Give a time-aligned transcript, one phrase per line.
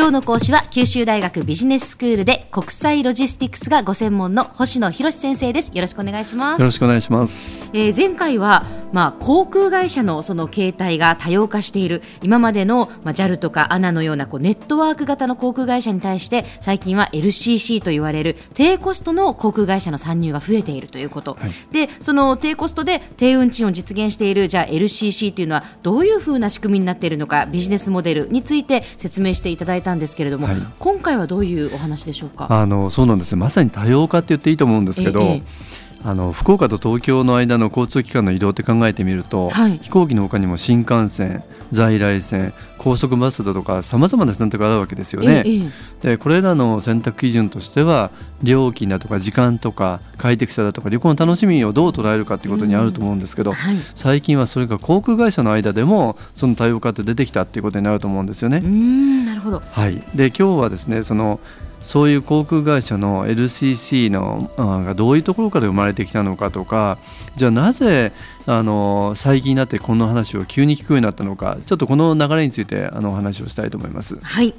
[0.00, 5.72] 今日の講師は九州大学ビジネススクールで国際ロジスティクスがご専門の星野博先生です。
[5.74, 6.60] よろしくお願いします。
[6.60, 12.02] よろしくお願いします、えー前回は、まあ、航空会社のその形態が多様化している。
[12.22, 21.36] 今までの、まあ、JAL とか ANA のようなこうネットワーク型の航空会社に対して最近は LCC と言われる低コストの航空会社の参入が増えているということ、
[21.70, 30.56] でその低コストで低運賃を実現しているじゃあ LCC というのはどういうふうな仕組みになっているのかビジネスモデルについて説明していただいたんですけれども、はい。
[30.78, 32.46] 今回はどういうお話でしょうか？
[32.50, 33.34] あのそうなんです。
[33.34, 35.42] ねまさに多様化って言っていいと思うんですけど、ええ
[36.02, 45.42] あの福岡と東京の間の交通機関の移動って考えてみると、はい飛行機の他にも新幹線在来線高速バスだとかさまざまな選択があるわけですよね。
[45.46, 45.70] ええ
[46.02, 48.10] でこれらの選択基準としては
[48.42, 58.58] 料金だとか時間とか快適さだとか旅行の楽しみをどう捉えるかっていうことにあると思うんですけど、はい最近はそれが航空会社の間でもその多様化って出てきたっていうことになると思うんですよね。
[58.58, 59.62] うーんなるほど。
[59.70, 61.40] はい、で今日はですねその
[61.82, 66.98] そういう航空会社の LCC のあがどういうところから生まれてきたのかとか
[67.36, 68.12] じゃあなぜ
[68.46, 74.18] あの最近になってこの話を急に聞くようになったのかちょっとこの流れについてあのお話をしたいと思います。
[74.20, 74.54] はい。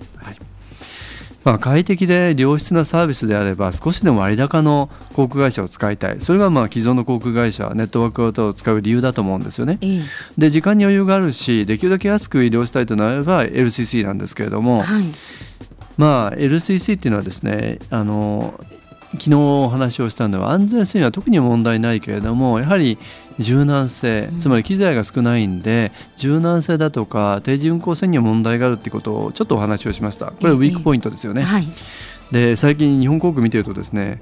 [1.43, 9.79] まあ、快適で良質なサービスであれば少しでも割高の航空会社を使いたいそれがまあ既存の航空会社ネットワーク型を使う理由だと思うんですよね。
[9.81, 10.01] ええ
[10.37, 15.05] で時間に余裕があるしできるだけ安く移動したいとなれば LCC なんですけれども、はい。
[15.97, 18.59] まあ、LCC っていうのはですねあの
[19.13, 22.97] 昨日お話をしたのは安全性には特に問題ないけれどもやはり
[23.39, 30.27] 柔軟性つまり機材が少ないんで、柔軟性だとか定時運行性には問題があるっていうことをちょっとお話をしました。
[30.27, 31.67] これはウィークポイントですよね、はい。
[32.31, 34.21] で最近日本航空見てるとですね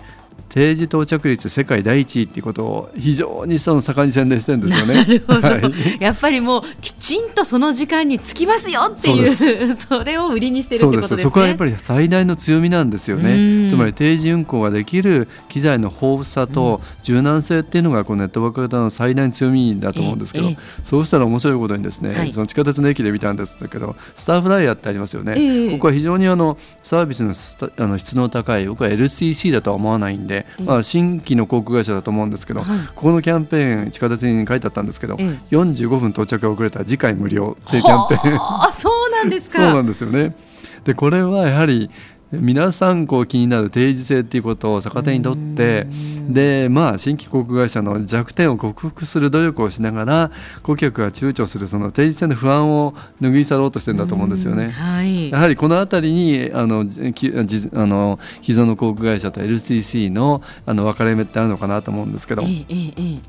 [0.49, 4.93] 定時到着率世界第一位っていうことを非常にその盛んに宣伝してるんですよね。
[4.95, 5.61] なるほど、はい。
[5.99, 11.17] やっぱりもうきちんとその時間に着きますよっていう それを売りにしてるってことですね。
[11.17, 11.23] す。
[11.23, 13.63] そこはやっぱり最大の強みなんですようん。
[13.63, 22.33] ねつまり定時運行ができる機材の豊富さと柔軟性っていうのがこうネットワーク型の最大の強みだと思うんですけど、ええそうしたら面白いことにですね、はい。
[22.33, 25.71] その地下鉄の駅で見たんですけどスターフライヤーってありますよね、ええ。
[25.73, 27.33] ここは非常にあのサービスの
[27.77, 39.57] あの質の高い僕は LCC だとは思わないんで、ええまあ、新規の航空会社だと思うんですけど、はいここのキャンペーン地下鉄に書いてあったんですけど、え45分到着が遅れたら次回無料っていうキャンペーンはあそうなんですか。
[39.63, 40.35] そうなんですよね。
[40.83, 41.89] でこれはやはり
[42.31, 45.87] 皆さんこう気になる定時性っていうことを逆手にとって
[46.29, 50.31] でまあ新規航空会社の弱点を克服する努力をしながら
[50.61, 54.69] 顧客が躊躇するその定時性の不安を拭い去ろうとしてるんだと思うんですようんね。
[54.69, 55.31] はい。
[55.31, 63.19] やはりこの辺りにあのじきじあの既存の航空会社と LCC のあの分かれ目ってあるのかなと思うんですけどええ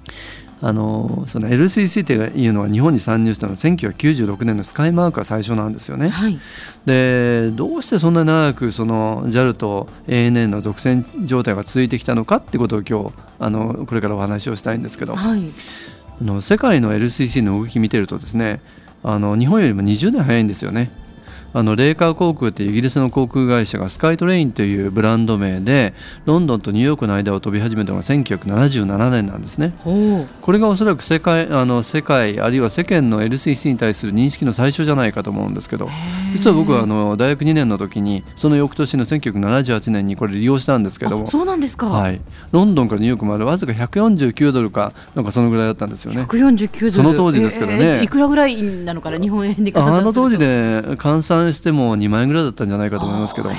[0.62, 6.10] あのその LCC っていうのは日本に参入したのは1996年のスカイマークが最初なんですよね。
[6.10, 6.38] はい。
[6.84, 15.50] でどうしてそんなに長くその JAL と ANA の独占状態が続いてきたのかってことを今日あのこれからお話をしたいんですけど、はい。
[16.20, 18.60] あの世界の LCC の動き見てるとですね
[19.02, 20.90] あの日本よりも20年早いんですよね。
[21.52, 25.94] あのレーカー航空っていうイギリスの航空会社がスカイトレインというブランド名で
[26.24, 29.72] ロンドンとニューヨークの間を飛び始めたのが1977年なんですね。
[30.40, 35.88] これがおそらく世界あの世界あるいは世間の LCC に対する認識の最初じゃないかと思うんですけど
[36.32, 41.88] 実は僕はあの大学2年の時にその翌年の1978年にこれ利用したんですけどもあ、そうなんですか。
[41.88, 42.20] はい、
[42.52, 46.22] ロンドンからニューヨークまでわずか149ドルかなんかそのぐらいだったんですよね。
[46.22, 53.50] 149ドルその当時ですからねええいくらぐらいなのかな日本円であの当時で換算しても2万円ぐらいだったんじゃないかと思いますけど。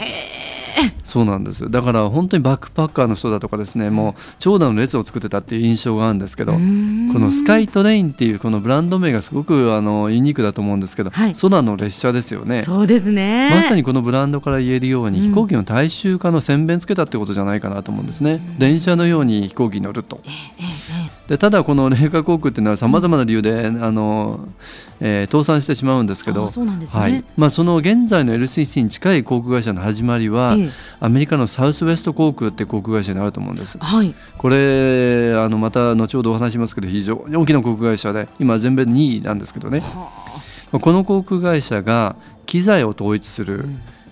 [1.11, 11.35] そうなんですだから本当にバックパッカーの人だとかですねもう長蛇の列を作ってたっていう印象があるんですけどこのスカイトレインっていうこのブランド名がすごくあのユニークだと思うんですけど、はい。
[11.35, 12.63] 空の列車ですよね。
[12.63, 13.49] そうですね。
[13.51, 20.19] まさにこのブランドから言えるように、うん飛行機の大衆化の宣伝つけたってことじゃないかなと思うんですね、電車のように飛行機に乗ると。
[20.25, 24.49] ええええでただこのレーカー航空っていうのはさまざまな理由で、あの
[24.99, 26.99] えー倒産してしまうんですけどあそうなんですね。
[26.99, 27.23] はい。
[27.37, 30.71] まあ、その現在の LCC に近い航空会社の始まりは、ええ
[31.03, 33.77] アメリカのサウスウェスト航空って航空会社にあると思うんです。
[33.79, 34.13] はい。
[34.37, 39.81] これあのまた後ほどお話しますけど非常に大きな航空会社で今全米2位なんですけどね。
[40.71, 42.15] この航空会社が
[42.45, 43.65] 機材を統一する、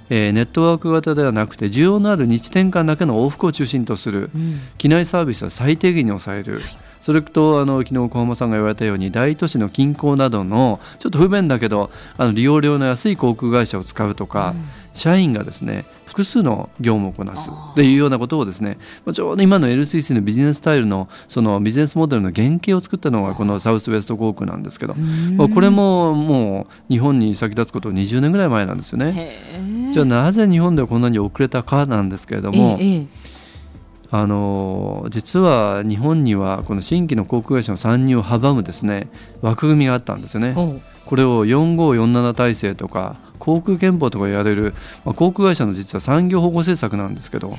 [0.10, 4.60] えーネットワーク型ではなくて需要のある日転換だけの往復を中心とする、うん。
[4.80, 6.62] 機内サービスは最低限に抑える、
[7.02, 14.56] それとあの昨日小浜さんが言われたように大都市の近郊などのちょっと不便だけどあの利用料の安い航空会社を使うとか、
[14.94, 24.96] 社員がですね複数の業務をこなすっていうようなことをですねまあちょうど今の LCC のビジネススタイルのそのビジネスモデルの原型を作ったのがこのサウスウェスト航空なんですけど、
[25.38, 29.92] まあこれももう日本に先立つこと20年ぐらい前なんですよね。
[29.92, 33.08] じゃあなぜ日本ではこんなに遅れたかなんですけれども、ええ
[34.12, 39.08] あの実は日本にはこの新規の航空会社の参入を阻むですね
[39.42, 40.56] 枠組みがあったんですよね。
[41.10, 47.58] これを4547体制とか航空憲法とか言われる、まあ、航空会社の実は産業保護政策なんですけど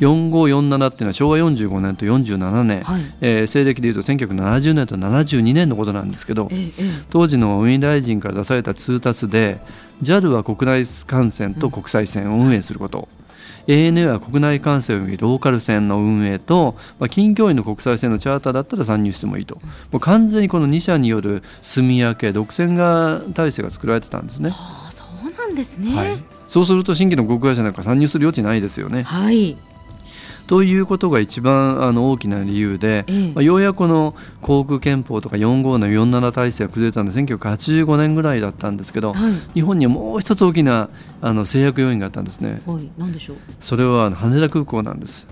[0.00, 3.02] 4547っていうのは昭和45年と47年、はい。
[3.22, 7.04] えー西暦でいうと1970年と72年のことなんですけどええええ。
[7.08, 9.60] 当時の運輸大臣から出された通達で
[10.02, 13.08] JAL は国内幹線と国際線を運営すること、
[13.66, 19.56] ANA は国内幹線及びローカル線の運営と、まあ、近距離の国際線のチャーターだったら参入してもいいと、
[19.90, 24.50] もう完全にこの2社による住み分け独占が体制が作られてたんですね。
[24.50, 29.02] はあそうなんですねはい、そうすると新規の航空会社なんか参入する余地ないですよね。
[29.02, 29.56] はい
[30.46, 33.06] ということが一番あの大きな理由で、
[33.40, 39.32] ようやくこの航空憲法とか45の47体制が崩れたのは1985年ぐらいだったんですけど、はい。
[39.54, 42.60] 日本にはもう一つ大きなあの制約要因があったんですね。
[42.66, 42.88] はい。
[42.98, 43.36] なんでしょう？
[43.60, 45.26] それは羽田空港なんです。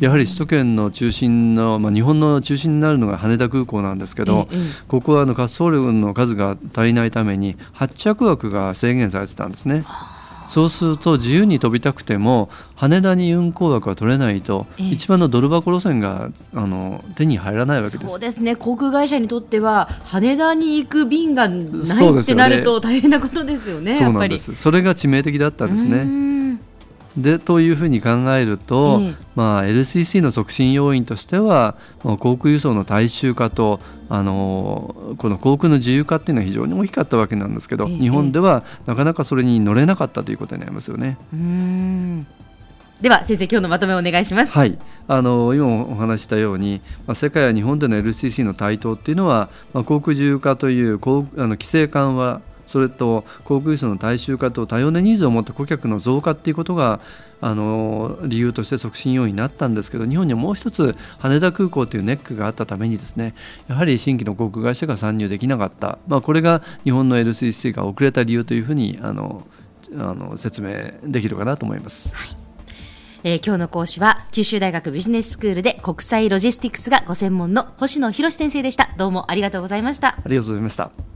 [0.00, 4.64] やはり首都圏の中心の、まあ、日本の中心になるのが羽田空港なんですけど、ええええ。
[4.88, 9.84] ここはあの滑走路の数が足りないために発着枠が制限されてたんですね。
[10.48, 18.20] そうすると自由に飛びたくても羽田に運航枠が取れないと、ええ一番のドル箱路線があの手に入らないわけですそう。
[18.20, 24.54] ですね航空会社にとっては羽田に行く便がないってなると大変なことですよねそうやっぱりなんです。
[24.54, 26.35] それが致命的だったんですね。
[27.18, 29.14] んでというふうに考えると、ええ。
[29.34, 37.96] まあ、LCC の促進要因としてはまあ航空輸送の大衆化とあのこの航空の自由化っていうのは非常に大きかったわけなんですけど、ええ。
[37.96, 41.18] 日本ではなかなかそれに乗れなかったということになりますよね。
[43.00, 44.52] では先生今日のまとめをお願いします。
[44.52, 57.00] はい、あの今もお話ししたように、まあ、世界や日本での LCC の台頭っていうのは、まあ、航空自由化という航あの規制緩和それと航空輸送の大衆化と多様なニーズを持った顧客の増加っていうことが
[57.40, 63.34] あの理由として促進要因になったんですけど日本にはもう一つ羽田空港というネックがあったためにですね
[63.68, 69.46] やはり新規の航空会社が参入できなかった、まあ、これが日本の LCC が遅れた理由というふうにあの
[69.92, 72.12] あの説明できるかなと思います。
[73.22, 81.15] えー今日の講師は九州大学ビジネススクールで国際ロジスティクスがご専門の星野博先生でしたどうもありがとうございましたありがとうございました。